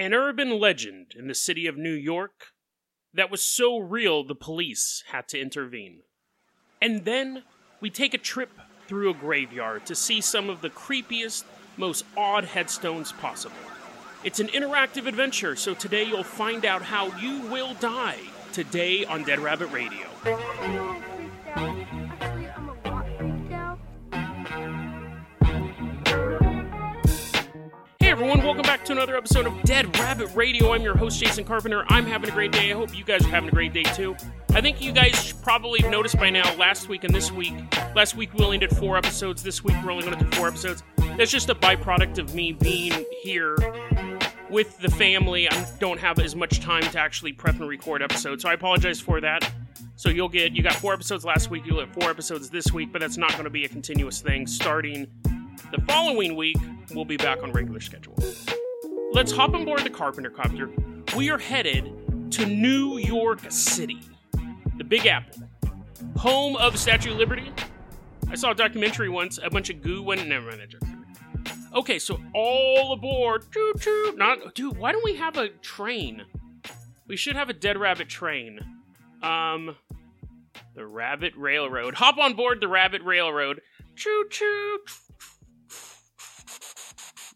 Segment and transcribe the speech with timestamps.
[0.00, 2.52] An urban legend in the city of New York
[3.12, 6.04] that was so real the police had to intervene.
[6.80, 7.42] And then
[7.82, 8.48] we take a trip
[8.88, 11.44] through a graveyard to see some of the creepiest,
[11.76, 13.56] most odd headstones possible.
[14.24, 18.20] It's an interactive adventure, so today you'll find out how you will die
[18.54, 21.09] today on Dead Rabbit Radio.
[28.22, 30.74] Everyone, welcome back to another episode of Dead Rabbit Radio.
[30.74, 31.86] I'm your host, Jason Carpenter.
[31.88, 32.70] I'm having a great day.
[32.70, 34.14] I hope you guys are having a great day too.
[34.50, 37.54] I think you guys probably noticed by now last week and this week.
[37.96, 39.42] Last week we only did four episodes.
[39.42, 40.82] This week we're only going to do four episodes.
[41.16, 43.56] That's just a byproduct of me being here
[44.50, 45.50] with the family.
[45.50, 49.00] I don't have as much time to actually prep and record episodes, so I apologize
[49.00, 49.50] for that.
[49.96, 52.92] So you'll get you got four episodes last week, you'll get four episodes this week,
[52.92, 54.46] but that's not going to be a continuous thing.
[54.46, 55.06] Starting
[55.72, 56.56] the following week,
[56.94, 58.16] we'll be back on regular schedule.
[59.12, 60.70] Let's hop on board the Carpenter Copter.
[61.16, 64.00] We are headed to New York City,
[64.76, 65.42] the Big Apple,
[66.16, 67.50] home of Statue of Liberty.
[68.28, 69.38] I saw a documentary once.
[69.42, 70.26] A bunch of goo went.
[70.26, 70.76] Never mind.
[71.74, 73.44] Okay, so all aboard.
[73.52, 74.14] Choo choo.
[74.16, 74.76] Not, dude.
[74.76, 76.22] Why don't we have a train?
[77.08, 78.60] We should have a Dead Rabbit train.
[79.22, 79.76] Um,
[80.74, 81.94] the Rabbit Railroad.
[81.94, 83.60] Hop on board the Rabbit Railroad.
[83.96, 84.78] Choo choo.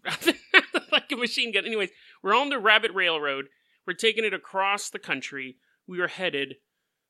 [0.92, 1.64] like a machine gun.
[1.64, 1.90] Anyways,
[2.22, 3.46] we're on the Rabbit Railroad.
[3.86, 5.56] We're taking it across the country.
[5.86, 6.56] We are headed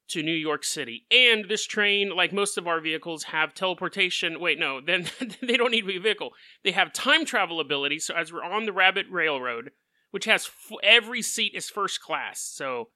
[0.08, 1.06] to New York City.
[1.10, 4.40] And this train, like most of our vehicles, have teleportation.
[4.40, 5.06] Wait, no, then
[5.42, 6.30] they don't need to be a vehicle.
[6.62, 8.00] They have time travel ability.
[8.00, 9.70] So as we're on the Rabbit Railroad,
[10.10, 12.40] which has f- every seat is first class.
[12.40, 12.88] So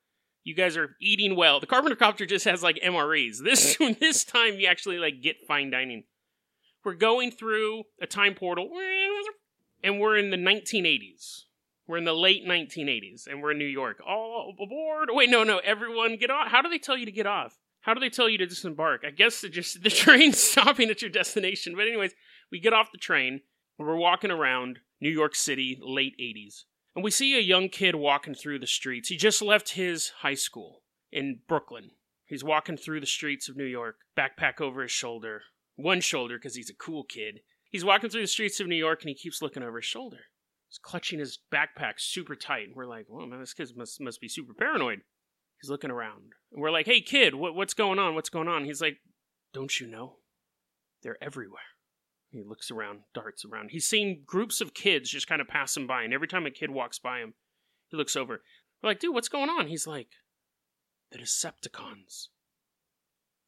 [0.44, 1.60] you guys are eating well.
[1.60, 3.38] The Carpenter Copter just has like MREs.
[3.42, 6.04] This this time you actually like get fine dining.
[6.84, 8.70] We're going through a time portal,
[9.82, 11.44] and we're in the 1980s.
[11.86, 14.02] We're in the late 1980s, and we're in New York.
[14.06, 15.08] All aboard!
[15.10, 16.48] Wait, no, no, everyone get off.
[16.48, 17.58] How do they tell you to get off?
[17.80, 19.02] How do they tell you to disembark?
[19.06, 21.74] I guess just the train's stopping at your destination.
[21.74, 22.12] But anyways,
[22.50, 23.40] we get off the train.
[23.78, 26.64] We're walking around New York City, late 80s.
[26.94, 29.08] And we see a young kid walking through the streets.
[29.08, 31.92] He just left his high school in Brooklyn.
[32.26, 35.42] He's walking through the streets of New York, backpack over his shoulder.
[35.76, 37.40] One shoulder, because he's a cool kid.
[37.70, 40.18] He's walking through the streets of New York and he keeps looking over his shoulder.
[40.68, 42.68] He's clutching his backpack super tight.
[42.68, 45.00] And we're like, well, man, this kid must, must be super paranoid.
[45.60, 46.32] He's looking around.
[46.52, 48.14] And we're like, hey, kid, what, what's going on?
[48.14, 48.64] What's going on?
[48.64, 48.98] He's like,
[49.52, 50.16] don't you know?
[51.02, 51.60] They're everywhere.
[52.30, 53.70] He looks around, darts around.
[53.70, 56.50] He's seen groups of kids just kind of pass him by, and every time a
[56.50, 57.34] kid walks by him,
[57.88, 58.42] he looks over.
[58.82, 59.68] We're like, dude, what's going on?
[59.68, 60.08] He's like,
[61.10, 62.28] the Decepticons.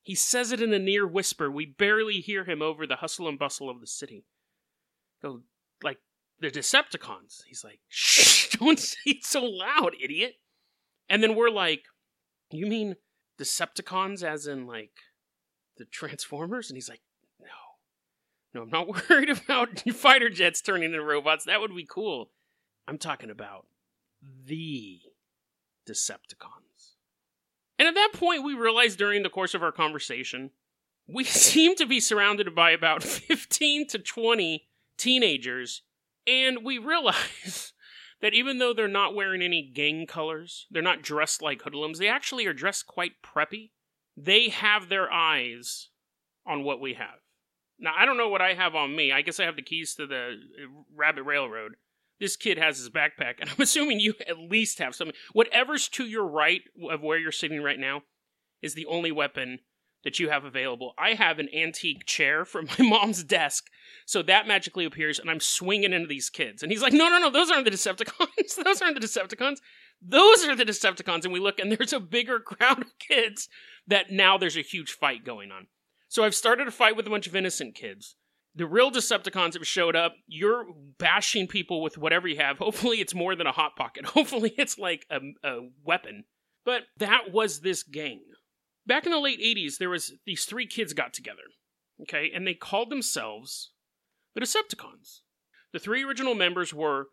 [0.03, 1.50] He says it in a near whisper.
[1.50, 4.25] We barely hear him over the hustle and bustle of the city.
[5.22, 5.43] Go,
[5.83, 5.99] like,
[6.41, 7.44] the Decepticons.
[7.47, 10.34] He's like, shh, don't say it so loud, idiot.
[11.09, 11.83] And then we're like,
[12.50, 12.97] you mean
[13.39, 14.93] Decepticons as in, like,
[15.77, 16.71] the Transformers?
[16.71, 17.03] And he's like,
[17.41, 17.47] no,
[18.55, 21.44] No, I'm not worried about fighter jets turning into robots.
[21.44, 22.31] That would be cool.
[22.89, 23.66] I'm talking about
[24.47, 25.00] the
[25.89, 26.70] Decepticons.
[27.81, 30.51] And at that point, we realized during the course of our conversation,
[31.09, 34.69] we seem to be surrounded by about 15 to 20
[34.99, 35.81] teenagers,
[36.27, 37.73] and we realize
[38.21, 42.07] that even though they're not wearing any gang colors, they're not dressed like hoodlums, they
[42.07, 43.71] actually are dressed quite preppy.
[44.15, 45.89] They have their eyes
[46.47, 47.21] on what we have.
[47.79, 49.11] Now, I don't know what I have on me.
[49.11, 50.33] I guess I have the keys to the
[50.63, 51.77] uh, Rabbit Railroad.
[52.21, 55.17] This kid has his backpack, and I'm assuming you at least have something.
[55.33, 56.61] Whatever's to your right
[56.91, 58.03] of where you're sitting right now
[58.63, 59.61] is the only weapon
[60.05, 60.95] that you have available.
[60.99, 63.67] I have an antique chair from my mom's desk,
[64.07, 66.63] so that magically appears, and I'm swinging into these kids.
[66.63, 68.57] And he's like, No, no, no, those aren't the Decepticons.
[68.65, 69.59] those aren't the Decepticons.
[70.03, 71.25] Those are the Decepticons.
[71.25, 73.49] And we look, and there's a bigger crowd of kids
[73.87, 75.67] that now there's a huge fight going on.
[76.09, 78.17] So I've started a fight with a bunch of innocent kids.
[78.55, 80.15] The real Decepticons have showed up.
[80.27, 80.66] You're
[80.99, 82.59] bashing people with whatever you have.
[82.59, 84.05] Hopefully, it's more than a hot pocket.
[84.06, 86.25] Hopefully, it's like a, a weapon.
[86.65, 88.22] But that was this gang.
[88.86, 91.42] Back in the late 80s, there was these three kids got together,
[92.03, 93.72] okay, and they called themselves
[94.34, 95.21] the Decepticons.
[95.72, 97.09] The three original members were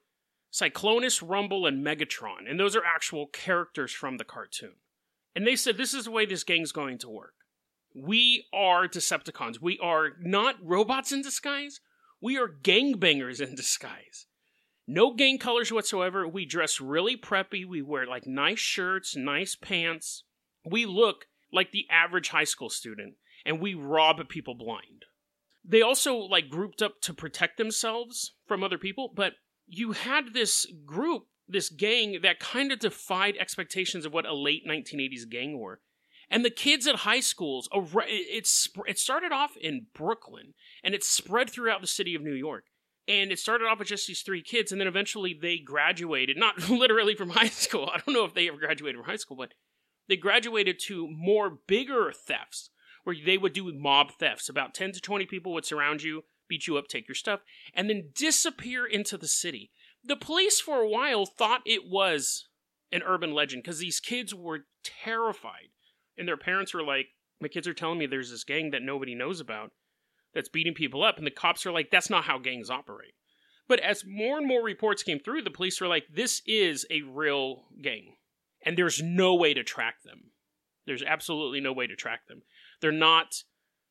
[0.52, 4.76] Cyclonus, Rumble, and Megatron, and those are actual characters from the cartoon.
[5.36, 7.34] And they said this is the way this gang's going to work.
[8.00, 9.60] We are Decepticons.
[9.60, 11.80] We are not robots in disguise.
[12.22, 14.28] We are gangbangers in disguise.
[14.88, 16.28] No gang colors whatsoever.
[16.28, 17.68] We dress really preppy.
[17.68, 20.24] We wear like nice shirts, nice pants.
[20.64, 23.16] We look like the average high school student,
[23.46, 25.06] and we rob people blind.
[25.66, 29.34] They also like grouped up to protect themselves from other people, but
[29.66, 34.68] you had this group this gang that kind of defied expectations of what a late
[34.68, 35.80] 1980s gang were.
[36.30, 40.54] And the kids at high schools, it's it started off in Brooklyn
[40.84, 42.66] and it spread throughout the city of New York.
[43.08, 46.70] And it started off with just these three kids, and then eventually they graduated, not
[46.70, 47.90] literally from high school.
[47.94, 49.54] I don't know if they ever graduated from high school, but
[50.10, 52.70] they graduated to more bigger thefts
[53.06, 54.50] where they would do mob thefts.
[54.50, 57.40] About 10 to 20 people would surround you, beat you up, take your stuff,
[57.74, 59.72] and then disappear into the city.
[60.04, 62.48] The police, for a while, thought it was
[62.92, 65.70] an urban legend because these kids were terrified.
[66.18, 67.08] And their parents were like,
[67.42, 69.72] My kids are telling me there's this gang that nobody knows about
[70.34, 71.18] that's beating people up.
[71.18, 73.14] And the cops are like, That's not how gangs operate.
[73.68, 77.02] But as more and more reports came through, the police were like, This is a
[77.02, 78.16] real gang.
[78.66, 80.32] And there's no way to track them.
[80.86, 82.42] There's absolutely no way to track them.
[82.82, 83.44] They're not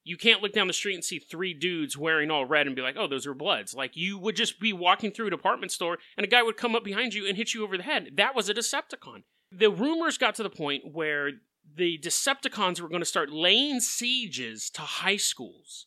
[0.06, 2.82] you can't look down the street and see three dudes wearing all red and be
[2.82, 3.74] like, oh, those are bloods.
[3.74, 6.76] Like, you would just be walking through a department store and a guy would come
[6.76, 8.10] up behind you and hit you over the head.
[8.14, 9.24] That was a Decepticon.
[9.50, 11.32] The rumors got to the point where
[11.74, 15.86] the Decepticons were going to start laying sieges to high schools.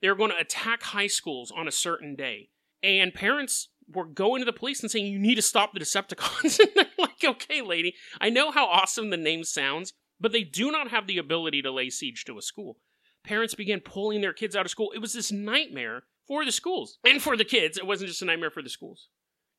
[0.00, 2.50] They were going to attack high schools on a certain day.
[2.82, 6.58] And parents were going to the police and saying, you need to stop the Decepticons.
[6.60, 10.70] and they're like, okay, lady, I know how awesome the name sounds, but they do
[10.70, 12.78] not have the ability to lay siege to a school.
[13.24, 14.92] Parents began pulling their kids out of school.
[14.94, 17.76] It was this nightmare for the schools and for the kids.
[17.76, 19.08] It wasn't just a nightmare for the schools.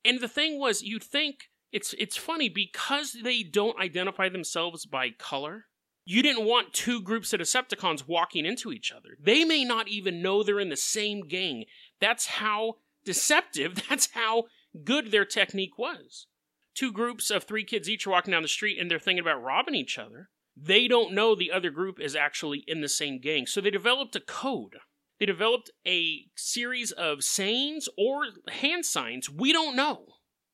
[0.04, 5.10] And the thing was, you'd think it's it's funny because they don't identify themselves by
[5.10, 5.66] color.
[6.04, 9.10] You didn't want two groups of Decepticons walking into each other.
[9.20, 11.64] They may not even know they're in the same gang.
[12.00, 12.74] That's how
[13.04, 14.44] deceptive, that's how
[14.84, 16.26] good their technique was.
[16.74, 19.42] Two groups of three kids each are walking down the street and they're thinking about
[19.42, 23.46] robbing each other they don't know the other group is actually in the same gang.
[23.46, 24.76] So they developed a code.
[25.18, 29.30] They developed a series of sayings or hand signs.
[29.30, 30.06] We don't know.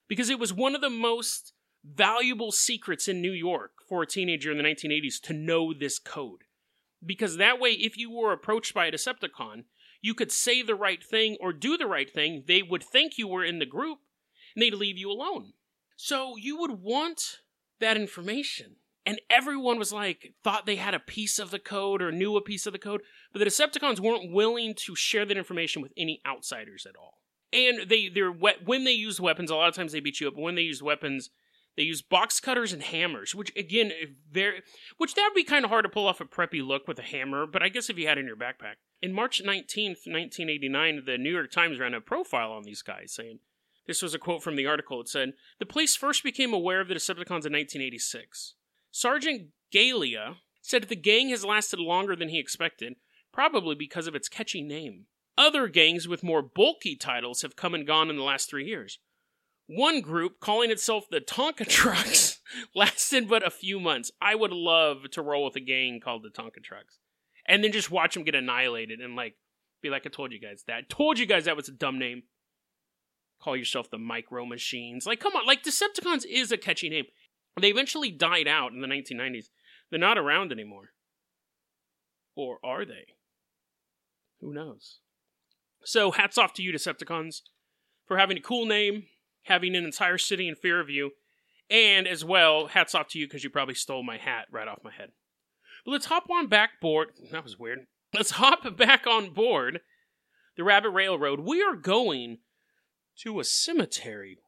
[0.09, 1.53] Because it was one of the most
[1.85, 6.43] valuable secrets in New York for a teenager in the 1980s to know this code.
[7.05, 9.65] Because that way, if you were approached by a Decepticon,
[10.01, 12.45] you could say the right thing or do the right thing.
[12.47, 13.99] They would think you were in the group
[14.55, 15.53] and they'd leave you alone.
[15.97, 17.39] So you would want
[17.81, 18.77] that information
[19.09, 22.43] and everyone was like thought they had a piece of the code or knew a
[22.43, 23.01] piece of the code
[23.33, 27.15] but the decepticons weren't willing to share that information with any outsiders at all
[27.53, 30.35] and they they're when they use weapons a lot of times they beat you up
[30.35, 31.31] but when they use weapons
[31.77, 33.93] they use box cutters and hammers which again
[34.31, 34.63] very
[34.97, 37.03] which that would be kind of hard to pull off a preppy look with a
[37.03, 41.03] hammer but i guess if you had it in your backpack in march 19th 1989
[41.07, 43.39] the new york times ran a profile on these guys saying
[43.89, 45.01] this was a quote from the article.
[45.01, 48.55] It said, The police first became aware of the Decepticons in 1986.
[48.93, 52.97] Sergeant Galea said the gang has lasted longer than he expected,
[53.33, 55.07] probably because of its catchy name.
[55.39, 58.99] Other gangs with more bulky titles have come and gone in the last three years.
[59.69, 62.41] One group, calling itself the Tonka Trucks,
[62.75, 64.11] lasted but a few months.
[64.21, 66.99] I would love to roll with a gang called the Tonka Trucks.
[67.47, 69.37] And then just watch them get annihilated and, like,
[69.81, 70.91] be like, I told you guys that.
[70.91, 72.25] Told you guys that was a dumb name.
[73.41, 75.07] Call yourself the Micro Machines.
[75.07, 75.47] Like, come on.
[75.47, 77.05] Like, Decepticons is a catchy name.
[77.61, 79.47] They eventually died out in the 1990s.
[79.91, 80.91] They're not around anymore.
[82.35, 83.15] Or are they?
[84.41, 84.99] Who knows?
[85.85, 87.43] So, hats off to you, Decepticons,
[88.07, 89.05] for having a cool name,
[89.45, 91.13] having an entire city in fear of you,
[91.71, 94.81] and as well, hats off to you because you probably stole my hat right off
[94.85, 95.11] my head.
[95.85, 97.09] But let's hop on back board.
[97.31, 97.81] That was weird.
[98.15, 99.81] Let's hop back on board
[100.57, 101.41] the Rabbit Railroad.
[101.41, 102.39] We are going
[103.23, 104.39] to a cemetery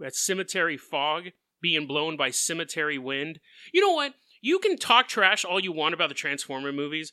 [0.00, 1.28] that cemetery fog
[1.60, 3.40] being blown by cemetery wind.
[3.72, 4.14] You know what?
[4.40, 7.12] You can talk trash all you want about the Transformer movies.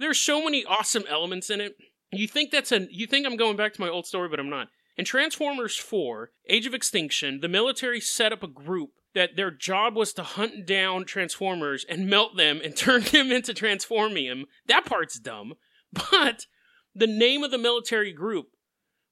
[0.00, 1.76] There's so many awesome elements in it.
[2.10, 4.48] You think that's a you think I'm going back to my old story, but I'm
[4.48, 4.68] not.
[4.96, 9.94] In Transformers 4, Age of Extinction, the military set up a group that their job
[9.96, 14.44] was to hunt down Transformers and melt them and turn them into Transformium.
[14.66, 15.54] That part's dumb.
[15.92, 16.46] But
[16.94, 18.46] the name of the military group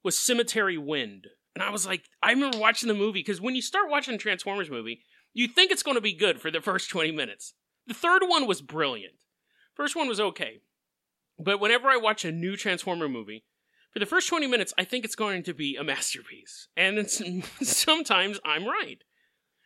[0.03, 1.27] was Cemetery Wind.
[1.53, 4.17] And I was like, I remember watching the movie because when you start watching a
[4.17, 5.01] Transformers movie,
[5.33, 7.53] you think it's going to be good for the first 20 minutes.
[7.85, 9.15] The third one was brilliant.
[9.75, 10.61] First one was okay.
[11.39, 13.45] But whenever I watch a new Transformer movie,
[13.91, 16.67] for the first 20 minutes, I think it's going to be a masterpiece.
[16.77, 17.09] And
[17.61, 19.03] sometimes I'm right.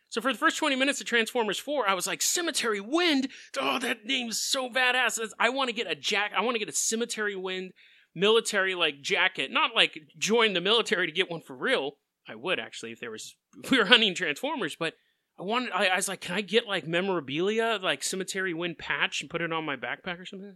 [0.08, 3.28] So for the first 20 minutes of Transformers 4, I was like, Cemetery Wind?
[3.60, 5.18] Oh, that name's so badass.
[5.40, 6.30] I want to get a jack.
[6.36, 7.72] I want to get a Cemetery Wind
[8.14, 9.50] military like jacket.
[9.50, 11.96] Not like join the military to get one for real.
[12.28, 14.94] I would actually if there was if we were hunting Transformers, but
[15.38, 19.20] I wanted I, I, was like, can I get like memorabilia, like cemetery wind patch
[19.20, 20.54] and put it on my backpack or something?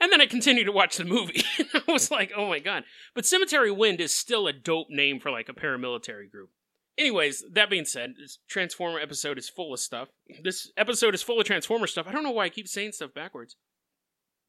[0.00, 1.42] And then I continued to watch the movie.
[1.74, 2.84] I was like, oh my god.
[3.14, 6.50] But Cemetery Wind is still a dope name for like a paramilitary group.
[6.98, 10.08] Anyways, that being said, this Transformer episode is full of stuff.
[10.42, 12.06] This episode is full of Transformer stuff.
[12.08, 13.56] I don't know why I keep saying stuff backwards.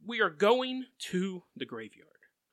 [0.06, 2.08] We are going to the graveyard.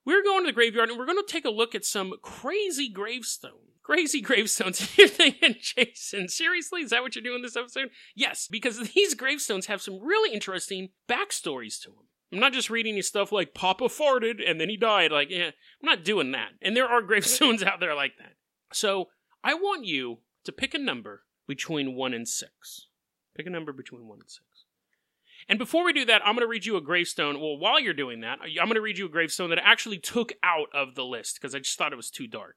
[0.04, 2.88] We're going to the graveyard and we're going to take a look at some crazy
[2.88, 3.73] gravestone.
[3.84, 4.96] Crazy gravestones.
[4.98, 6.80] You're thinking, Jason, seriously?
[6.80, 7.90] Is that what you're doing this episode?
[8.16, 12.06] Yes, because these gravestones have some really interesting backstories to them.
[12.32, 15.12] I'm not just reading you stuff like Papa farted and then he died.
[15.12, 16.52] Like, yeah, I'm not doing that.
[16.62, 18.32] And there are gravestones out there like that.
[18.72, 19.10] So
[19.44, 22.88] I want you to pick a number between 1 and 6.
[23.36, 24.40] Pick a number between 1 and 6.
[25.46, 27.38] And before we do that, I'm going to read you a gravestone.
[27.38, 29.98] Well, while you're doing that, I'm going to read you a gravestone that I actually
[29.98, 32.56] took out of the list because I just thought it was too dark.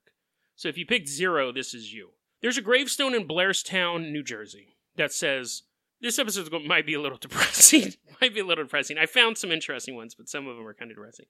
[0.57, 2.09] So if you picked zero, this is you.
[2.41, 5.61] There's a gravestone in Blairstown, New Jersey that says,
[6.01, 7.93] this episode might be a little depressing.
[8.19, 8.97] might be a little depressing.
[8.97, 11.27] I found some interesting ones, but some of them are kind of depressing.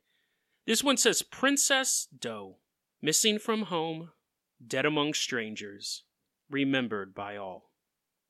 [0.66, 2.56] This one says Princess Doe,
[3.02, 4.12] missing from home,
[4.66, 6.04] dead among strangers,
[6.50, 7.72] remembered by all.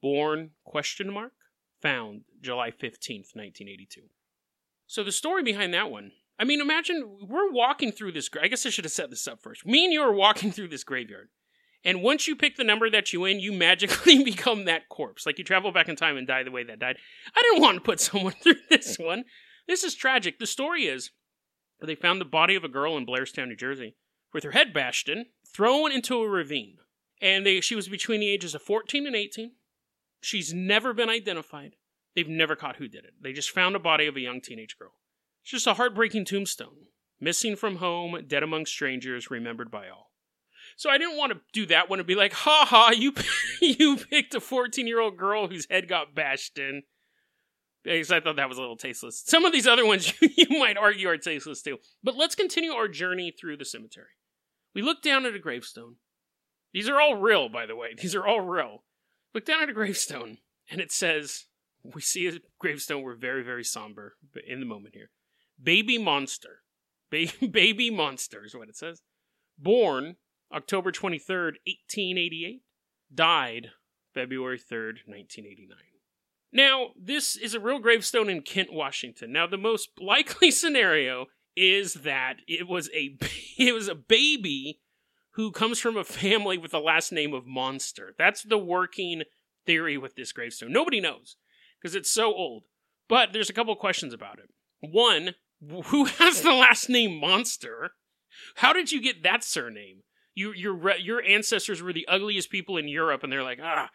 [0.01, 1.33] Born question mark
[1.79, 4.01] found July 15th, 1982.
[4.87, 8.29] So the story behind that one, I mean, imagine we're walking through this.
[8.41, 9.65] I guess I should have set this up first.
[9.65, 11.29] Me and you are walking through this graveyard.
[11.83, 15.25] And once you pick the number that you win, you magically become that corpse.
[15.25, 16.97] Like you travel back in time and die the way that died.
[17.35, 19.23] I didn't want to put someone through this one.
[19.67, 20.39] This is tragic.
[20.39, 21.11] The story is
[21.81, 23.95] they found the body of a girl in Blairstown, New Jersey,
[24.33, 26.77] with her head bashed in, thrown into a ravine.
[27.21, 29.51] And they, she was between the ages of 14 and 18.
[30.21, 31.75] She's never been identified.
[32.15, 33.13] They've never caught who did it.
[33.21, 34.93] They just found a body of a young teenage girl.
[35.47, 36.87] It's just a heartbreaking tombstone.
[37.21, 40.11] Missing from home, dead among strangers, remembered by all.
[40.75, 43.13] So I didn't want to do that one and be like, ha ha, you,
[43.61, 46.83] you picked a 14 year old girl whose head got bashed in.
[47.85, 49.23] Because I thought that was a little tasteless.
[49.25, 51.77] Some of these other ones you might argue are tasteless too.
[52.03, 54.17] But let's continue our journey through the cemetery.
[54.75, 55.95] We look down at a gravestone.
[56.73, 57.95] These are all real, by the way.
[57.97, 58.83] These are all real.
[59.33, 60.39] Look down at a gravestone,
[60.69, 61.45] and it says,
[61.85, 63.01] we see a gravestone.
[63.01, 65.09] We're very, very somber in the moment here.
[65.61, 66.61] Baby Monster.
[67.11, 69.01] Ba- baby Monster is what it says.
[69.57, 70.17] Born
[70.53, 72.61] October 23rd, 1888.
[73.13, 73.69] Died
[74.13, 75.77] February 3rd, 1989.
[76.51, 79.31] Now, this is a real gravestone in Kent, Washington.
[79.31, 83.17] Now, the most likely scenario is that it was a
[83.57, 84.81] it was a baby
[85.31, 88.13] who comes from a family with the last name of Monster.
[88.17, 89.23] That's the working
[89.65, 90.71] theory with this gravestone.
[90.71, 91.35] Nobody knows
[91.79, 92.63] because it's so old.
[93.07, 94.49] But there's a couple questions about it.
[94.81, 95.35] One,
[95.85, 97.91] who has the last name Monster?
[98.55, 100.03] How did you get that surname?
[100.35, 103.89] You, your your ancestors were the ugliest people in Europe, and they're like, ah,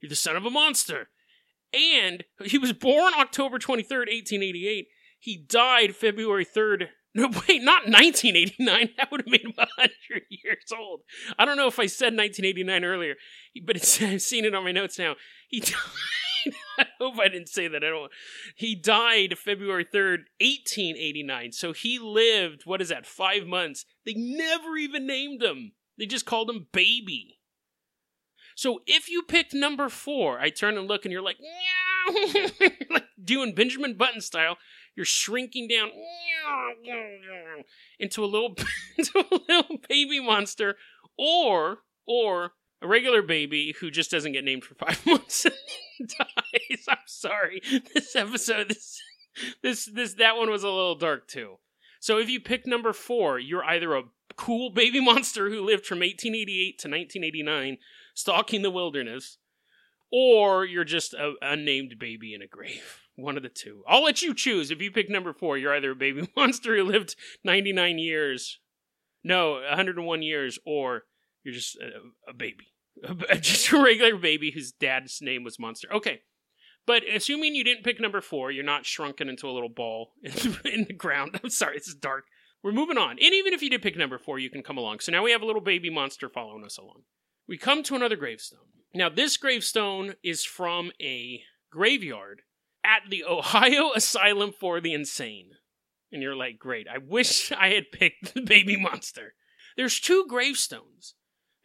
[0.00, 1.08] you're the son of a monster.
[1.72, 4.88] And he was born October 23rd, 1888.
[5.18, 8.90] He died February 3rd, no, wait, not 1989.
[8.98, 9.90] That would have made him 100
[10.30, 11.00] years old.
[11.38, 13.14] I don't know if I said 1989 earlier,
[13.64, 15.16] but it's, I've seen it on my notes now.
[15.48, 15.72] He died.
[16.78, 17.84] I hope I didn't say that.
[17.84, 18.10] I don't.
[18.54, 21.52] He died February 3rd, 1889.
[21.52, 23.84] So he lived, what is that, five months.
[24.04, 25.72] They never even named him.
[25.98, 27.38] They just called him Baby.
[28.54, 31.36] So if you picked number four, I turn and look and you're like,
[32.90, 34.56] like doing Benjamin Button style,
[34.96, 35.90] you're shrinking down
[37.98, 38.56] into a little
[38.96, 40.76] into a little baby monster,
[41.18, 42.52] or or
[42.82, 46.84] a regular baby who just doesn't get named for five months and dies.
[46.88, 47.62] I'm sorry.
[47.94, 49.00] This episode, this
[49.62, 51.58] this this that one was a little dark too.
[52.00, 54.04] So if you pick number four, you're either a
[54.36, 57.78] cool baby monster who lived from 1888 to 1989,
[58.14, 59.38] stalking the wilderness,
[60.12, 63.00] or you're just a unnamed baby in a grave.
[63.16, 63.82] One of the two.
[63.88, 64.70] I'll let you choose.
[64.70, 68.60] If you pick number four, you're either a baby monster who lived 99 years,
[69.24, 71.04] no, 101 years, or
[71.46, 72.72] you're just a, a baby.
[73.40, 75.88] just a regular baby whose dad's name was Monster.
[75.92, 76.22] Okay.
[76.86, 80.12] But assuming you didn't pick number four, you're not shrunken into a little ball
[80.64, 81.38] in the ground.
[81.44, 82.24] I'm sorry, is dark.
[82.64, 83.12] We're moving on.
[83.12, 85.00] And even if you did pick number four, you can come along.
[85.00, 87.02] So now we have a little baby monster following us along.
[87.48, 88.58] We come to another gravestone.
[88.92, 92.42] Now, this gravestone is from a graveyard
[92.82, 95.50] at the Ohio Asylum for the Insane.
[96.10, 99.34] And you're like, great, I wish I had picked the baby monster.
[99.76, 101.14] There's two gravestones.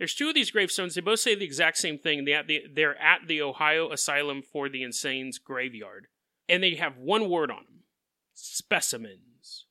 [0.02, 0.96] There's two of these gravestones.
[0.96, 2.26] They both say the exact same thing.
[2.26, 6.08] They're at the Ohio Asylum for the Insane's graveyard.
[6.50, 7.84] And they have one word on them
[8.34, 9.68] specimens.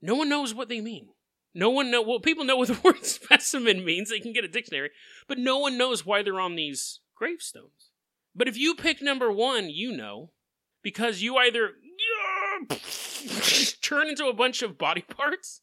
[0.00, 1.08] No one knows what they mean.
[1.52, 4.08] No one know well people know what the word specimen means.
[4.08, 4.90] They can get a dictionary,
[5.26, 7.90] but no one knows why they're on these gravestones.
[8.36, 10.30] But if you pick number 1, you know
[10.80, 11.72] because you either
[13.82, 15.62] turn into a bunch of body parts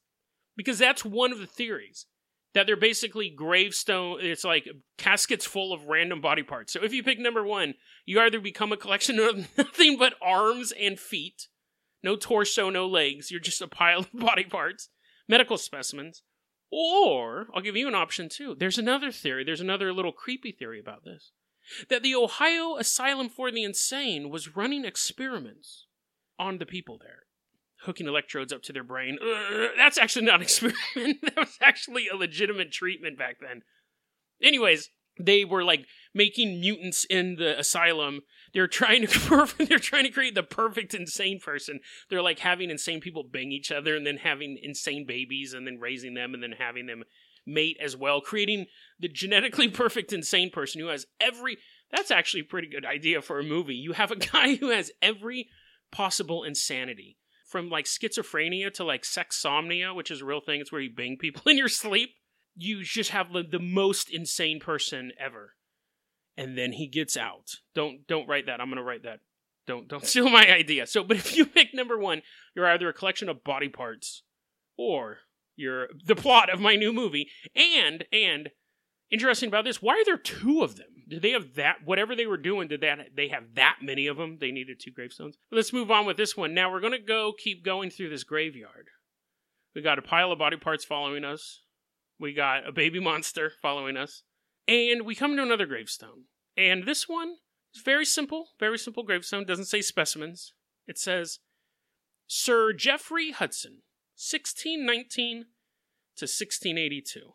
[0.57, 2.05] because that's one of the theories.
[2.53, 4.19] That they're basically gravestone.
[4.21, 4.67] It's like
[4.97, 6.73] caskets full of random body parts.
[6.73, 10.71] So if you pick number one, you either become a collection of nothing but arms
[10.71, 11.47] and feet,
[12.03, 13.31] no torso, no legs.
[13.31, 14.89] You're just a pile of body parts,
[15.27, 16.23] medical specimens.
[16.71, 18.55] Or I'll give you an option too.
[18.57, 19.43] There's another theory.
[19.43, 21.31] There's another little creepy theory about this
[21.89, 25.87] that the Ohio Asylum for the Insane was running experiments
[26.39, 27.23] on the people there,
[27.83, 29.17] hooking electrodes up to their brain.
[29.21, 31.21] Ugh, that's actually not an experiment.
[31.23, 33.61] that was actually a legitimate treatment back then.
[34.41, 38.21] Anyways, they were like making mutants in the asylum.
[38.53, 41.79] They're trying to they're trying to create the perfect insane person.
[42.09, 45.79] They're like having insane people bang each other and then having insane babies and then
[45.79, 47.03] raising them and then having them
[47.45, 48.67] mate as well, creating
[48.99, 51.57] the genetically perfect insane person who has every.
[51.91, 53.75] That's actually a pretty good idea for a movie.
[53.75, 55.49] You have a guy who has every
[55.91, 57.17] possible insanity,
[57.51, 60.61] from like schizophrenia to like sexsomnia, which is a real thing.
[60.61, 62.11] It's where you bang people in your sleep.
[62.55, 65.55] You just have the, the most insane person ever,
[66.37, 67.55] and then he gets out.
[67.75, 68.59] Don't don't write that.
[68.59, 69.19] I'm gonna write that.
[69.67, 70.87] Don't don't steal my idea.
[70.87, 72.21] So, but if you pick number one,
[72.55, 74.23] you're either a collection of body parts
[74.77, 75.19] or
[75.55, 77.29] you're the plot of my new movie.
[77.55, 78.49] And and
[79.11, 80.87] interesting about this, why are there two of them?
[81.11, 82.69] Did they have that whatever they were doing?
[82.69, 84.37] Did that they have that many of them?
[84.39, 85.35] They needed two gravestones.
[85.51, 86.53] Let's move on with this one.
[86.53, 88.87] Now we're gonna go keep going through this graveyard.
[89.75, 91.63] We got a pile of body parts following us.
[92.17, 94.23] We got a baby monster following us.
[94.69, 96.27] And we come to another gravestone.
[96.55, 97.35] And this one
[97.75, 99.45] is very simple, very simple gravestone.
[99.45, 100.53] Doesn't say specimens.
[100.87, 101.39] It says
[102.25, 103.81] Sir Jeffrey Hudson,
[104.15, 105.47] 1619
[106.15, 107.33] to 1682.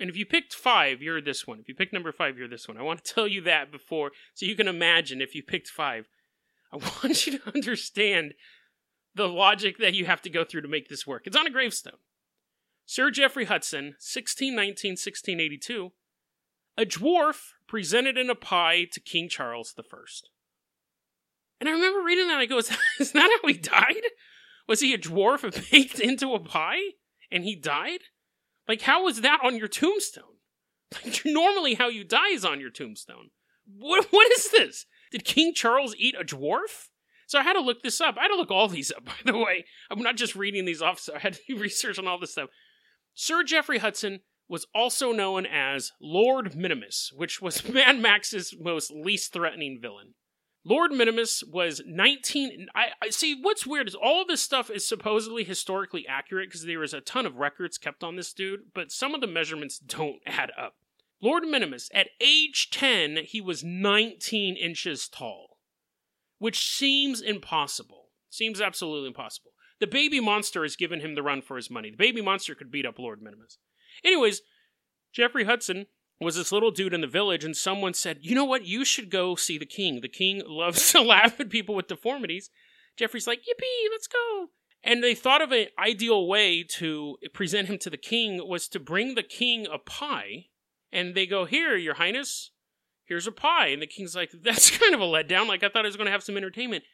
[0.00, 1.58] And if you picked five, you're this one.
[1.58, 2.78] If you picked number five, you're this one.
[2.78, 6.08] I want to tell you that before, so you can imagine if you picked five.
[6.72, 8.34] I want you to understand
[9.14, 11.26] the logic that you have to go through to make this work.
[11.26, 11.98] It's on a gravestone.
[12.86, 15.92] Sir Jeffrey Hudson, 1619 1682,
[16.78, 19.84] a dwarf presented in a pie to King Charles I.
[21.60, 24.02] And I remember reading that, I go, is that, is that how he died?
[24.68, 26.80] Was he a dwarf baked into a pie
[27.30, 28.00] and he died?
[28.68, 30.24] Like, how was that on your tombstone?
[30.94, 33.30] Like, normally how you die is on your tombstone.
[33.66, 34.86] What, what is this?
[35.10, 36.88] Did King Charles eat a dwarf?
[37.26, 38.16] So I had to look this up.
[38.16, 39.64] I had to look all these up, by the way.
[39.90, 42.32] I'm not just reading these off, so I had to do research on all this
[42.32, 42.50] stuff.
[43.14, 49.32] Sir Geoffrey Hudson was also known as Lord Minimus, which was Mad Max's most least
[49.32, 50.14] threatening villain.
[50.68, 52.68] Lord Minimus was 19.
[52.74, 53.38] I, I, see.
[53.40, 57.00] What's weird is all of this stuff is supposedly historically accurate because there is a
[57.00, 60.74] ton of records kept on this dude, but some of the measurements don't add up.
[61.22, 65.56] Lord Minimus, at age 10, he was 19 inches tall,
[66.38, 68.10] which seems impossible.
[68.28, 69.52] Seems absolutely impossible.
[69.80, 71.90] The baby monster has given him the run for his money.
[71.90, 73.56] The baby monster could beat up Lord Minimus.
[74.04, 74.42] Anyways,
[75.14, 75.86] Jeffrey Hudson
[76.20, 78.64] was this little dude in the village, and someone said, You know what?
[78.64, 80.00] You should go see the king.
[80.00, 82.50] The king loves to laugh at people with deformities.
[82.96, 84.48] Jeffrey's like, Yippee, let's go.
[84.82, 88.80] And they thought of an ideal way to present him to the king was to
[88.80, 90.46] bring the king a pie.
[90.92, 92.50] And they go, Here, your highness,
[93.04, 93.68] here's a pie.
[93.68, 95.46] And the king's like, That's kind of a letdown.
[95.46, 96.84] Like, I thought I was going to have some entertainment.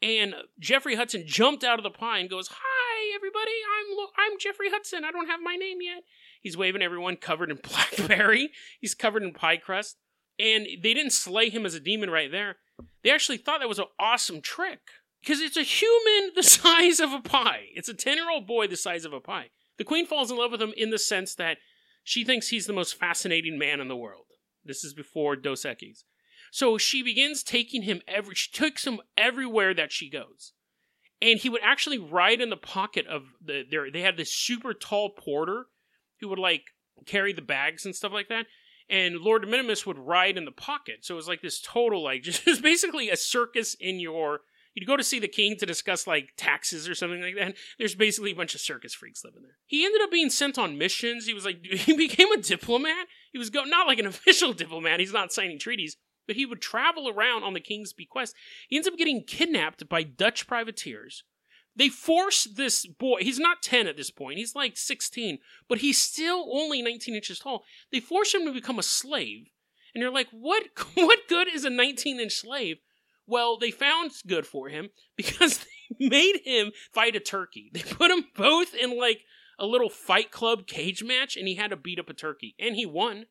[0.00, 2.77] And Jeffrey Hudson jumped out of the pie and goes, Hi,
[3.14, 3.52] everybody.
[3.78, 5.04] I'm, I'm Jeffrey Hudson.
[5.04, 6.02] I don't have my name yet.
[6.40, 8.50] He's waving everyone covered in blackberry.
[8.80, 9.96] He's covered in pie crust.
[10.38, 12.56] And they didn't slay him as a demon right there.
[13.02, 14.80] They actually thought that was an awesome trick.
[15.20, 17.66] Because it's a human the size of a pie.
[17.74, 19.50] It's a 10 year old boy the size of a pie.
[19.78, 21.58] The queen falls in love with him in the sense that
[22.04, 24.24] she thinks he's the most fascinating man in the world.
[24.64, 26.04] This is before Dos Equis.
[26.50, 30.52] So she begins taking him every she takes him everywhere that she goes.
[31.20, 34.72] And he would actually ride in the pocket of the there they had this super
[34.72, 35.66] tall porter
[36.20, 36.62] who would like
[37.06, 38.46] carry the bags and stuff like that.
[38.90, 41.04] And Lord Minimus would ride in the pocket.
[41.04, 44.40] So it was like this total, like, just basically a circus in your.
[44.74, 47.56] You'd go to see the king to discuss like taxes or something like that.
[47.78, 49.56] There's basically a bunch of circus freaks living there.
[49.66, 51.26] He ended up being sent on missions.
[51.26, 53.06] He was like, he became a diplomat.
[53.32, 55.00] He was go not like an official diplomat.
[55.00, 55.96] He's not signing treaties,
[56.28, 58.36] but he would travel around on the king's bequest.
[58.68, 61.24] He ends up getting kidnapped by Dutch privateers
[61.78, 65.38] they force this boy, he's not 10 at this point, he's like 16,
[65.68, 67.64] but he's still only 19 inches tall.
[67.92, 69.46] They force him to become a slave.
[69.94, 70.64] And you're like, what,
[70.94, 72.78] what good is a 19 inch slave?
[73.28, 75.64] Well, they found good for him because
[75.98, 77.70] they made him fight a turkey.
[77.72, 79.22] They put him both in like
[79.56, 82.56] a little fight club cage match and he had to beat up a turkey.
[82.58, 83.26] And he won.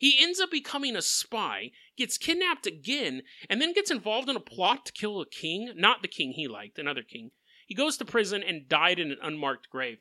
[0.00, 4.40] He ends up becoming a spy, gets kidnapped again, and then gets involved in a
[4.40, 5.74] plot to kill a king.
[5.76, 7.32] Not the king he liked, another king.
[7.66, 9.98] He goes to prison and died in an unmarked grave.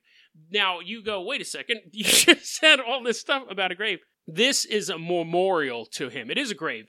[0.50, 4.00] Now you go, wait a second, you just said all this stuff about a grave.
[4.26, 6.32] This is a memorial to him.
[6.32, 6.86] It is a grave,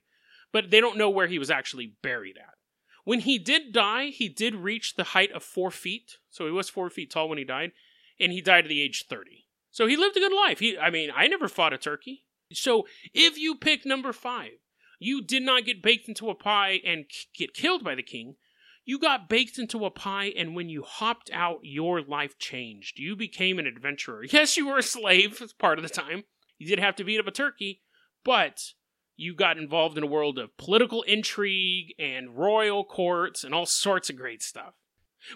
[0.52, 2.54] but they don't know where he was actually buried at.
[3.02, 6.18] When he did die, he did reach the height of four feet.
[6.30, 7.72] So he was four feet tall when he died,
[8.20, 9.46] and he died at the age 30.
[9.72, 10.60] So he lived a good life.
[10.60, 12.22] He, I mean, I never fought a turkey.
[12.52, 14.52] So if you pick number five,
[14.98, 18.36] you did not get baked into a pie and get killed by the king.
[18.84, 22.98] You got baked into a pie, and when you hopped out, your life changed.
[22.98, 24.24] You became an adventurer.
[24.30, 26.24] Yes, you were a slave part of the time.
[26.58, 27.82] You did have to beat up a turkey,
[28.24, 28.72] but
[29.16, 34.10] you got involved in a world of political intrigue and royal courts and all sorts
[34.10, 34.74] of great stuff.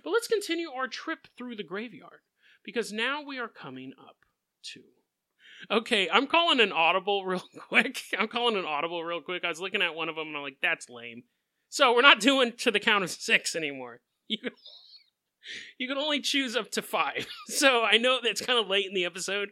[0.02, 2.20] But let's continue our trip through the graveyard,
[2.64, 4.16] because now we are coming up
[4.72, 4.80] to
[5.70, 8.02] Okay, I'm calling an audible real quick.
[8.18, 9.44] I'm calling an audible real quick.
[9.44, 11.24] I was looking at one of them and I'm like, that's lame.
[11.68, 14.00] So we're not doing to the count of six anymore.
[14.26, 14.52] You can,
[15.76, 17.26] you can only choose up to five.
[17.48, 19.50] So I know that's kind of late in the episode,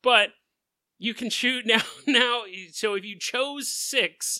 [0.00, 0.28] but
[0.96, 1.82] you can choose now.
[2.06, 4.38] Now, so if you chose six,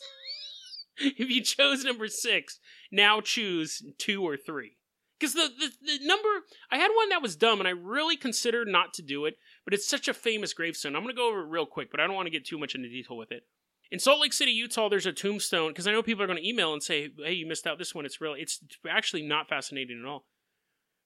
[0.98, 2.60] if you chose number six,
[2.92, 4.76] now choose two or three.
[5.18, 6.28] Because the, the, the number,
[6.70, 9.34] I had one that was dumb and I really considered not to do it
[9.66, 10.94] but it's such a famous gravestone.
[10.94, 12.56] I'm going to go over it real quick, but I don't want to get too
[12.56, 13.42] much into detail with it.
[13.90, 16.48] In Salt Lake City, Utah, there's a tombstone because I know people are going to
[16.48, 20.00] email and say, "Hey, you missed out this one." It's really, it's actually not fascinating
[20.00, 20.26] at all.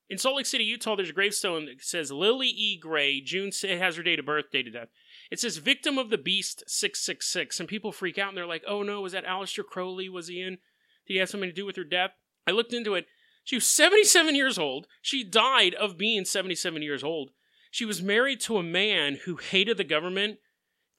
[0.09, 2.79] In Salt Lake City, Utah, there's a gravestone that says Lily E.
[2.79, 3.51] Gray, June.
[3.63, 4.89] It has her date of birth, date of death.
[5.31, 8.47] It says victim of the beast six six six, and people freak out and they're
[8.47, 10.09] like, "Oh no, was that Aleister Crowley?
[10.09, 10.59] Was he in?
[11.07, 12.13] Did he have something to do with her death?"
[12.47, 13.07] I looked into it.
[13.45, 14.87] She was 77 years old.
[15.01, 17.31] She died of being 77 years old.
[17.71, 20.39] She was married to a man who hated the government,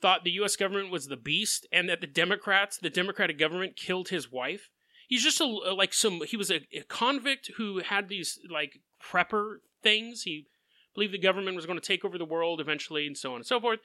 [0.01, 0.55] thought the U.S.
[0.55, 4.69] government was the beast, and that the Democrats, the Democratic government, killed his wife.
[5.07, 6.21] He's just a like some.
[6.25, 10.23] He was a, a convict who had these like prepper things.
[10.23, 10.47] He
[10.95, 13.45] believed the government was going to take over the world eventually, and so on and
[13.45, 13.79] so forth.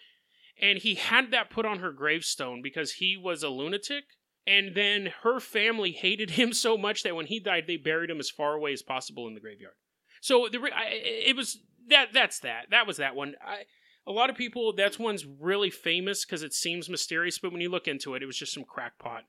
[0.61, 4.05] And he had that put on her gravestone because he was a lunatic.
[4.47, 8.21] And then her family hated him so much that when he died, they buried him
[8.21, 9.75] as far away as possible in the graveyard.
[10.21, 12.67] So the, I, it was that that's that.
[12.71, 13.35] That was that one.
[13.45, 13.65] I,
[14.07, 17.71] a lot of people that's one's really famous because it seems mysterious, but when you
[17.71, 19.25] look into it, it was just some crackpot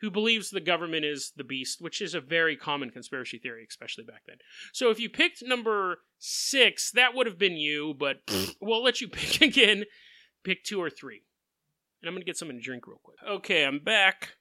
[0.00, 4.04] who believes the government is the beast, which is a very common conspiracy theory, especially
[4.04, 4.36] back then.
[4.72, 8.16] So if you picked number six, that would have been you, but
[8.60, 9.84] we'll let you pick again.
[10.42, 11.22] Pick two or three.
[12.02, 13.16] And I'm gonna get something to drink real quick.
[13.26, 14.32] Okay, I'm back.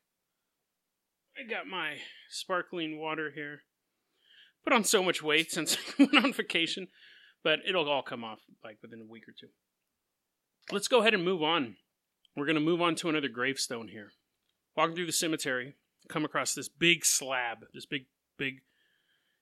[1.38, 1.95] I got my
[2.30, 3.62] sparkling water here.
[4.65, 6.88] Put on so much weight since I went on vacation
[7.43, 9.49] but it'll all come off like within a week or two.
[10.71, 11.75] Let's go ahead and move on.
[12.36, 14.12] We're going to move on to another gravestone here.
[14.75, 15.75] Walking through the cemetery,
[16.10, 18.06] come across this big slab, this big,
[18.38, 18.62] big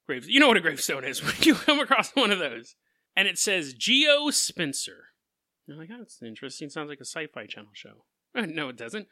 [0.08, 0.26] grave.
[0.28, 2.76] You know what a gravestone is when you come across one of those.
[3.16, 5.06] And it says Geo Spencer.
[5.68, 6.70] You're like, oh, that's interesting.
[6.70, 8.06] Sounds like a sci fi channel show.
[8.36, 9.08] no, it doesn't.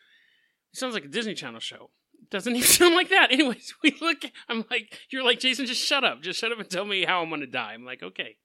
[0.73, 1.91] It sounds like a Disney Channel show.
[2.13, 3.31] It doesn't even sound like that.
[3.31, 6.21] Anyways, we look, I'm like, you're like, Jason, just shut up.
[6.21, 7.73] Just shut up and tell me how I'm going to die.
[7.73, 8.37] I'm like, okay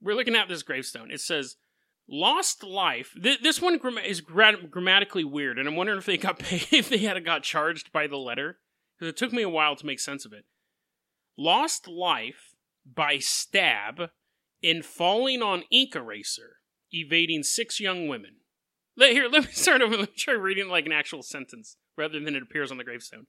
[0.00, 1.10] we're looking at this gravestone.
[1.10, 1.56] It says
[2.08, 3.14] lost life.
[3.20, 6.88] Th- this one is gra- grammatically weird, and I'm wondering if they got paid, if
[6.88, 8.58] they had got charged by the letter,
[8.98, 10.44] because it took me a while to make sense of it.
[11.36, 14.10] Lost life by stab
[14.62, 16.56] in falling on ink eraser,
[16.92, 18.36] evading six young women.
[18.96, 19.96] Let, here, let me start over.
[19.96, 23.26] Let me try reading like an actual sentence rather than it appears on the gravestone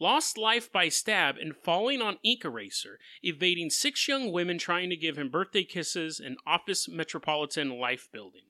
[0.00, 4.96] lost life by stab and falling on ink eraser, evading six young women trying to
[4.96, 8.44] give him birthday kisses in office metropolitan life building.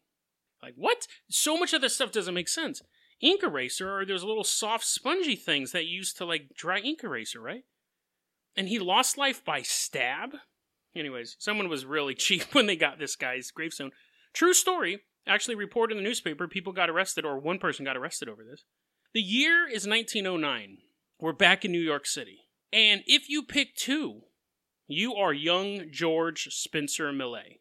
[0.62, 1.06] Like, what?
[1.28, 2.82] So much of this stuff doesn't make sense.
[3.20, 7.02] Ink eraser are those little soft, spongy things that you use to, like, dry ink
[7.02, 7.64] eraser, right?
[8.56, 10.36] And he lost life by stab?
[10.94, 13.90] Anyways, someone was really cheap when they got this guy's gravestone.
[14.32, 15.00] True story.
[15.26, 18.64] Actually, reported in the newspaper, people got arrested, or one person got arrested over this.
[19.12, 20.78] The year is 1909.
[21.22, 22.46] We're back in New York City.
[22.72, 24.22] And if you pick two,
[24.86, 27.60] you are young George Spencer Millay.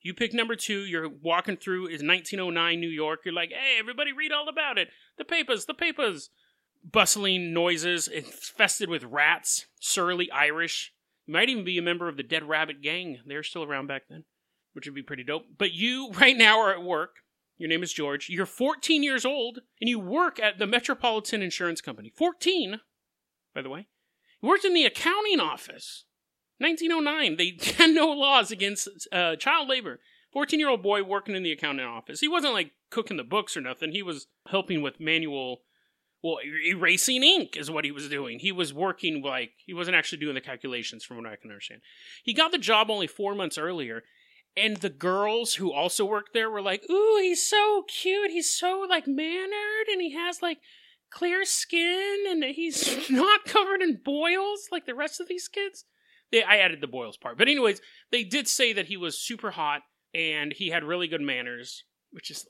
[0.00, 3.20] You pick number two, you're walking through is 1909 New York.
[3.24, 4.90] You're like, hey, everybody read all about it.
[5.18, 6.30] The papers, the papers.
[6.88, 10.92] Bustling noises, infested with rats, surly Irish.
[11.26, 13.18] You might even be a member of the Dead Rabbit Gang.
[13.26, 14.22] They're still around back then,
[14.72, 15.46] which would be pretty dope.
[15.58, 17.16] But you, right now, are at work.
[17.58, 18.28] Your name is George.
[18.30, 22.12] You're 14 years old, and you work at the Metropolitan Insurance Company.
[22.16, 22.80] 14?
[23.54, 23.86] By the way.
[24.40, 26.04] He worked in the accounting office.
[26.58, 27.36] 1909.
[27.36, 30.00] They had no laws against uh, child labor.
[30.32, 32.20] 14 year old boy working in the accounting office.
[32.20, 33.92] He wasn't like cooking the books or nothing.
[33.92, 35.62] He was helping with manual,
[36.22, 38.38] well, erasing ink is what he was doing.
[38.38, 41.80] He was working like, he wasn't actually doing the calculations from what I can understand.
[42.22, 44.04] He got the job only four months earlier,
[44.56, 48.30] And the girls who also worked there were like, "Ooh, he's so cute.
[48.32, 50.58] He's so like mannered, and he has like
[51.10, 55.84] clear skin, and he's not covered in boils like the rest of these kids."
[56.32, 57.80] They, I added the boils part, but anyways,
[58.12, 59.82] they did say that he was super hot
[60.14, 62.46] and he had really good manners, which is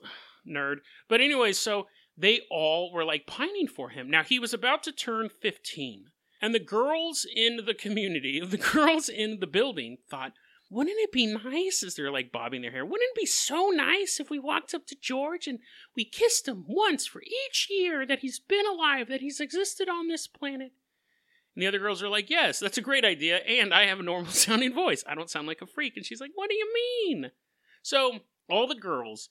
[0.47, 0.77] nerd.
[1.09, 4.11] But anyways, so they all were like pining for him.
[4.11, 6.07] Now he was about to turn 15,
[6.43, 10.33] and the girls in the community, the girls in the building thought,
[10.71, 12.87] wouldn't it be nice as they're like bobbing their hair?
[12.87, 15.59] Wouldn't it be so nice if we walked up to George and
[15.97, 20.07] we kissed him once for each year that he's been alive, that he's existed on
[20.07, 20.73] this planet?
[21.57, 24.05] And the other girls are like, Yes, that's a great idea, and I have a
[24.05, 25.03] normal sounding voice.
[25.07, 25.97] I don't sound like a freak.
[25.97, 27.33] And she's like, What do you mean?
[27.83, 29.29] So all the girls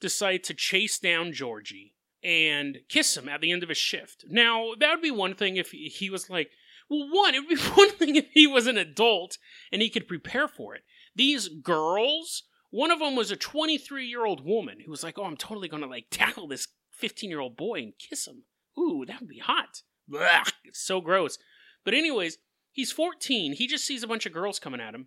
[0.00, 4.24] decide to chase down Georgie and kiss him at the end of his shift.
[4.28, 6.50] Now, that would be one thing if he was like,
[6.90, 9.38] well, one, it would be one thing if he was an adult
[9.72, 10.82] and he could prepare for it.
[11.14, 15.24] These girls, one of them was a 23 year old woman who was like, oh,
[15.24, 18.44] I'm totally going to like tackle this 15 year old boy and kiss him.
[18.78, 19.82] Ooh, that would be hot.
[20.08, 21.38] Blah, it's so gross.
[21.84, 22.38] But, anyways,
[22.72, 23.54] he's 14.
[23.54, 25.06] He just sees a bunch of girls coming at him.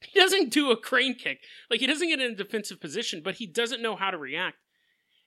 [0.00, 1.40] He doesn't do a crane kick.
[1.70, 4.56] Like, he doesn't get in a defensive position, but he doesn't know how to react.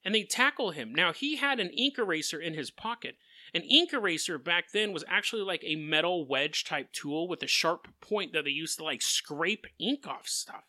[0.03, 0.93] And they tackle him.
[0.93, 3.15] Now, he had an ink eraser in his pocket.
[3.57, 7.47] An ink eraser back then was actually like a metal wedge type tool with a
[7.47, 10.65] sharp point that they used to like scrape ink off stuff.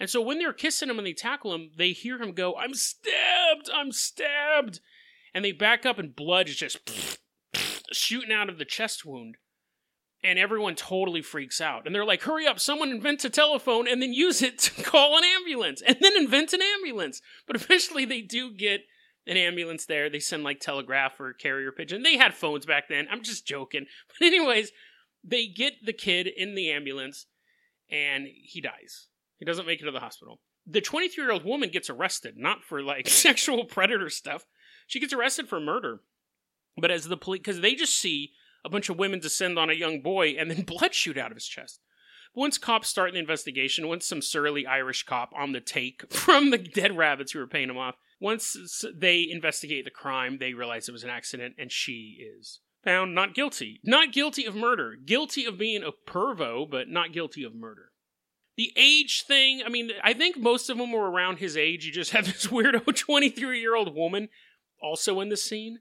[0.00, 2.74] And so when they're kissing him and they tackle him, they hear him go, I'm
[2.74, 3.70] stabbed!
[3.72, 4.80] I'm stabbed!
[5.32, 6.78] And they back up and blood is just
[7.92, 9.36] shooting out of the chest wound
[10.24, 11.86] and everyone totally freaks out.
[11.86, 15.16] And they're like, hurry up, someone invent a telephone and then use it to call
[15.16, 17.22] an ambulance, and then invent an ambulance.
[17.46, 18.80] But eventually they do get
[19.26, 20.10] an ambulance there.
[20.10, 22.02] They send like telegraph or carrier pigeon.
[22.02, 23.06] They had phones back then.
[23.10, 23.86] I'm just joking.
[24.18, 24.70] But, anyways,
[25.22, 27.26] they get the kid in the ambulance
[27.90, 29.08] and he dies.
[29.38, 30.40] He doesn't make it to the hospital.
[30.66, 34.44] The 23 year old woman gets arrested, not for like sexual predator stuff.
[34.86, 36.00] She gets arrested for murder.
[36.76, 38.32] But as the police, because they just see
[38.64, 41.36] a bunch of women descend on a young boy and then blood shoot out of
[41.36, 41.80] his chest.
[42.34, 46.58] Once cops start the investigation, once some surly Irish cop on the take from the
[46.58, 50.92] dead rabbits who were paying him off, once they investigate the crime, they realize it
[50.92, 53.80] was an accident and she is found not guilty.
[53.84, 54.96] Not guilty of murder.
[55.04, 57.90] Guilty of being a pervo, but not guilty of murder.
[58.56, 61.84] The age thing, I mean, I think most of them were around his age.
[61.84, 64.30] You just have this weirdo 23 year old woman
[64.82, 65.80] also in the scene.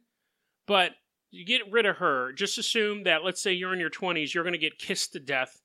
[0.68, 0.92] But
[1.32, 4.44] you get rid of her, just assume that, let's say you're in your 20s, you're
[4.44, 5.62] going to get kissed to death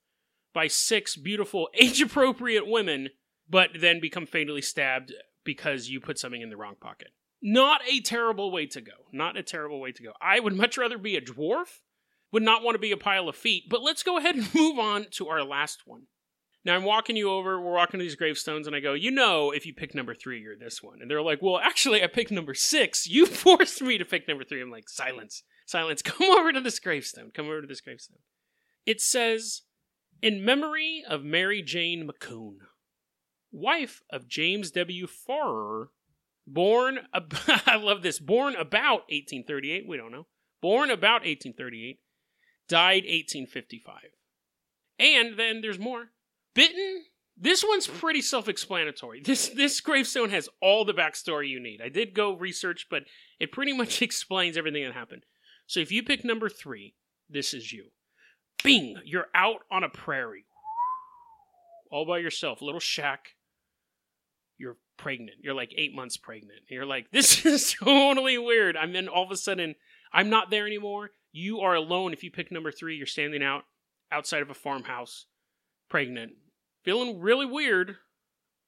[0.55, 3.09] by six beautiful, age appropriate women,
[3.51, 5.13] but then become fatally stabbed
[5.49, 7.09] because you put something in the wrong pocket.
[7.41, 8.93] Not a terrible way to go.
[9.13, 10.13] Not a terrible way to go.
[10.21, 11.81] I would much rather be a dwarf,
[12.33, 14.79] would not want to be a pile of feet, but let's go ahead and move
[14.79, 16.03] on to our last one.
[16.67, 19.51] Now I'm walking you over, we're walking to these gravestones, and I go, you know,
[19.51, 20.99] if you pick number three, you're this one.
[21.01, 23.07] And they're like, well, actually, I picked number six.
[23.07, 24.61] You forced me to pick number three.
[24.61, 25.45] I'm like, silence.
[25.65, 27.31] Silence, come over to this gravestone.
[27.33, 28.19] Come over to this gravestone.
[28.85, 29.63] It says,
[30.21, 32.57] In memory of Mary Jane McCoon,
[33.53, 35.07] wife of James W.
[35.07, 35.91] Farrer,
[36.47, 37.35] born, ab-
[37.67, 40.27] I love this, born about 1838, we don't know,
[40.61, 42.01] born about 1838,
[42.69, 43.97] died 1855.
[44.99, 46.09] And then there's more.
[46.55, 47.05] Bitten
[47.41, 49.23] this one's pretty self-explanatory.
[49.25, 51.81] This this gravestone has all the backstory you need.
[51.81, 53.05] I did go research, but
[53.39, 55.25] it pretty much explains everything that happened.
[55.67, 56.95] So if you pick number three,
[57.29, 57.87] this is you.
[58.65, 58.97] Bing!
[59.05, 60.47] You're out on a prairie.
[61.91, 63.35] All by yourself, little shack.
[64.99, 65.39] Pregnant.
[65.41, 66.61] You're like eight months pregnant.
[66.69, 68.77] And you're like, this is totally weird.
[68.77, 69.75] And then all of a sudden,
[70.13, 71.11] I'm not there anymore.
[71.33, 72.13] You are alone.
[72.13, 73.65] If you pick number three, you're standing out
[74.11, 75.27] outside of a farmhouse,
[75.89, 76.33] pregnant,
[76.85, 77.97] feeling really weird.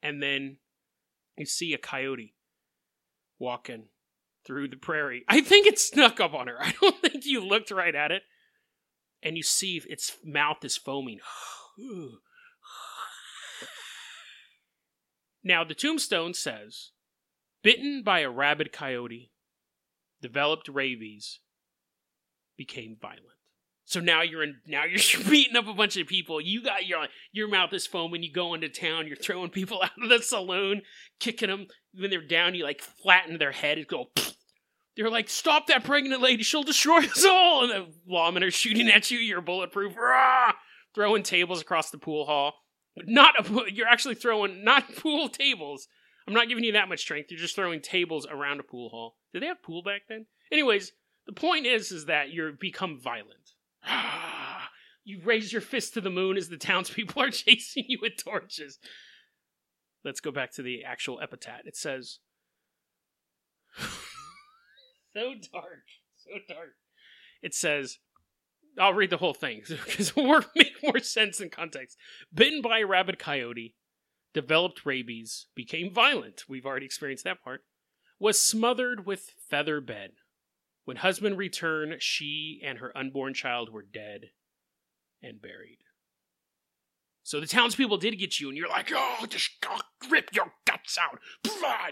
[0.03, 0.57] And then
[1.37, 2.35] you see a coyote
[3.39, 3.85] walking
[4.47, 5.25] through the prairie.
[5.29, 6.57] I think it snuck up on her.
[6.61, 8.23] I don't think you looked right at it.
[9.23, 11.21] And you see its mouth is foaming.
[15.43, 16.91] now, the tombstone says
[17.63, 19.31] bitten by a rabid coyote,
[20.21, 21.41] developed rabies,
[22.57, 23.25] became violent.
[23.91, 24.61] So now you're in.
[24.67, 26.41] Now you're beating up a bunch of people.
[26.41, 28.23] You got your your mouth is foaming.
[28.23, 29.07] You go into town.
[29.07, 30.83] You're throwing people out of the saloon,
[31.19, 32.55] kicking them when they're down.
[32.55, 34.07] You like flatten their head and go.
[34.97, 36.43] They're like, "Stop that pregnant lady!
[36.43, 39.19] She'll destroy us all!" And the lawmen are shooting at you.
[39.19, 39.97] You're bulletproof.
[39.97, 40.53] Rah!
[40.95, 42.55] Throwing tables across the pool hall.
[43.07, 45.89] Not a, you're actually throwing not pool tables.
[46.27, 47.31] I'm not giving you that much strength.
[47.31, 49.17] You're just throwing tables around a pool hall.
[49.33, 50.27] Did they have pool back then?
[50.53, 50.93] Anyways,
[51.27, 53.55] the point is, is that you become violent
[55.05, 58.79] you raise your fist to the moon as the townspeople are chasing you with torches.
[60.05, 61.61] let's go back to the actual epitaph.
[61.65, 62.19] It says,
[63.79, 65.85] so dark,
[66.17, 66.75] so dark.
[67.43, 67.99] It says,
[68.79, 71.97] I'll read the whole thing because it will make more sense in context.
[72.33, 73.75] Bitten by a rabid coyote,
[74.33, 76.45] developed rabies, became violent.
[76.49, 77.63] We've already experienced that part.
[78.19, 80.11] Was smothered with feather bed.
[80.85, 84.31] When husband returned, she and her unborn child were dead
[85.23, 85.79] and buried.
[87.23, 89.51] So the townspeople did get you, and you're like, oh, just
[90.11, 91.21] rip your guts out.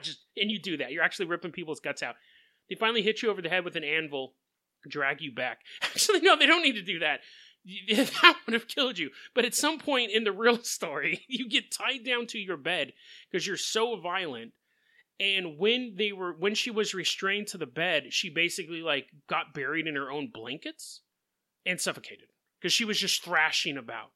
[0.03, 0.91] Just, and you do that.
[0.91, 2.17] You're actually ripping people's guts out.
[2.69, 4.35] They finally hit you over the head with an anvil,
[4.89, 5.61] drag you back.
[5.83, 7.21] Actually, no, they don't need to do that.
[7.89, 9.11] That would have killed you.
[9.35, 12.93] But at some point in the real story, you get tied down to your bed
[13.31, 14.53] because you're so violent.
[15.21, 19.53] And when they were when she was restrained to the bed, she basically like got
[19.53, 21.03] buried in her own blankets
[21.67, 22.29] and suffocated
[22.61, 24.13] because she was just thrashing about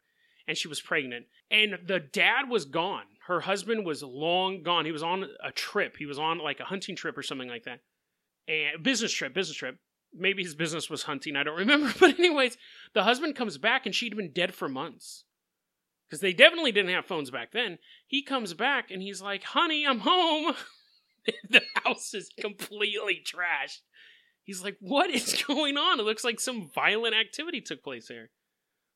[0.46, 1.26] and she was pregnant.
[1.50, 3.04] And the dad was gone.
[3.26, 4.84] Her husband was long gone.
[4.84, 5.96] He was on a trip.
[5.96, 7.80] He was on like a hunting trip or something like that.
[8.48, 9.78] And business trip, business trip.
[10.14, 11.36] Maybe his business was hunting.
[11.36, 11.92] I don't remember.
[12.00, 12.56] But anyways,
[12.94, 15.24] the husband comes back and she'd been dead for months.
[16.08, 17.78] Because they definitely didn't have phones back then.
[18.06, 20.54] He comes back and he's like, honey, I'm home.
[21.48, 23.80] the house is completely trashed.
[24.42, 26.00] He's like, what is going on?
[26.00, 28.30] It looks like some violent activity took place here.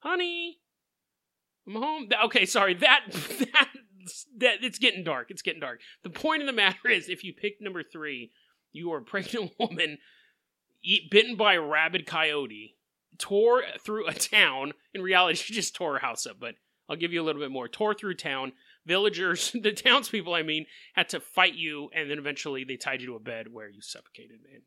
[0.01, 0.59] Honey,
[1.67, 2.09] I'm home.
[2.27, 2.75] Okay, sorry.
[2.75, 3.69] That that
[4.39, 5.31] that it's getting dark.
[5.31, 5.81] It's getting dark.
[6.05, 8.31] The point of the matter is, if you pick number three,
[8.73, 9.99] you are a pregnant woman
[10.87, 12.77] eat, bitten by a rabid coyote,
[13.19, 14.73] tore through a town.
[14.95, 16.37] In reality, she just tore her house up.
[16.41, 16.55] But
[16.89, 17.69] I'll give you a little bit more.
[17.69, 18.53] Tore through town.
[18.87, 23.09] Villagers, the townspeople, I mean, had to fight you, and then eventually they tied you
[23.09, 24.63] to a bed where you suffocated, and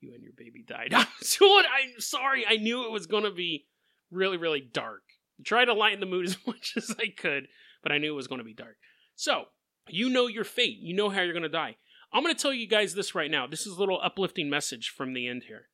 [0.00, 0.94] you and your baby died.
[0.94, 2.44] I'm sorry.
[2.48, 3.66] I knew it was going to be
[4.10, 5.02] really, really dark.
[5.44, 7.48] Try to lighten the mood as much as I could,
[7.82, 8.76] but I knew it was going to be dark.
[9.16, 9.46] So,
[9.88, 10.78] you know your fate.
[10.78, 11.76] You know how you're going to die.
[12.12, 13.46] I'm going to tell you guys this right now.
[13.46, 15.68] This is a little uplifting message from the end here.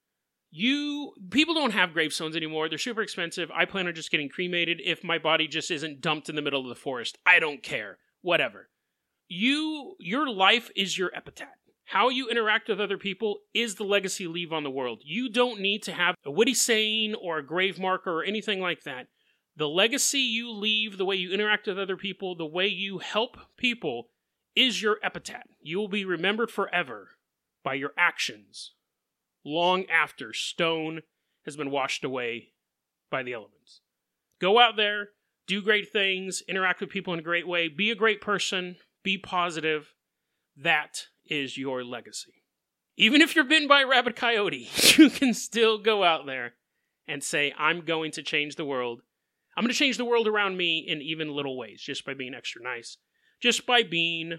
[0.51, 2.69] You people don't have gravestones anymore.
[2.69, 3.51] They're super expensive.
[3.51, 6.63] I plan on just getting cremated if my body just isn't dumped in the middle
[6.63, 7.19] of the forest.
[7.27, 7.99] I don't care.
[8.23, 8.71] Whatever.
[9.29, 11.49] You your life is your epitaph.
[11.85, 15.01] How you interact with other people is the legacy you leave on the world.
[15.05, 18.85] You don't need to have a witty saying or a grave marker or anything like
[18.85, 19.09] that.
[19.57, 23.39] The legacy you leave, the way you interact with other people, the way you help
[23.57, 24.09] people
[24.59, 25.49] is your epitaph.
[25.61, 27.11] You will be remembered forever
[27.65, 28.73] by your actions
[29.45, 31.03] long after stone
[31.45, 32.49] has been washed away
[33.11, 33.81] by the elements.
[34.41, 35.11] Go out there,
[35.47, 39.17] do great things, interact with people in a great way, be a great person, be
[39.17, 39.95] positive.
[40.57, 42.45] That is your legacy.
[42.97, 46.55] Even if you're bitten by a rabid coyote, you can still go out there
[47.07, 49.03] and say, I'm going to change the world
[49.59, 52.33] I'm going to change the world around me in even little ways just by being
[52.33, 52.97] extra nice,
[53.43, 54.39] just by being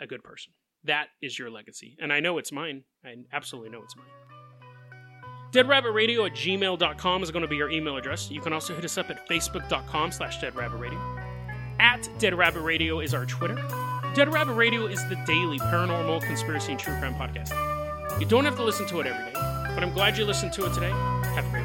[0.00, 0.52] a good person.
[0.84, 1.96] That is your legacy.
[2.00, 2.84] And I know it's mine.
[3.04, 4.06] I absolutely know it's mine.
[5.52, 8.30] DeadRabbitRadio at gmail.com is going to be your email address.
[8.30, 11.22] You can also hit us up at facebook.com slash deadrabbitradio.
[11.80, 13.56] At Dead Rabbit Radio is our Twitter.
[14.14, 17.50] Dead Rabbit Radio is the daily paranormal, conspiracy, and true crime podcast.
[18.20, 19.32] You don't have to listen to it every day,
[19.74, 20.90] but I'm glad you listened to it today.
[20.90, 21.59] Have a great